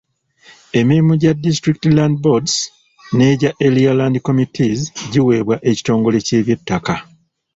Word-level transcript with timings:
Emirimu 0.79 1.13
gya 1.21 1.33
District 1.45 1.83
Land 1.97 2.15
Boards 2.23 2.53
n'egya 3.15 3.49
Area 3.67 3.91
Land 3.99 4.15
Committees 4.27 4.81
giweebwe 5.11 5.55
ekitongole 5.69 6.17
ky’eby'ettaka. 6.27 6.95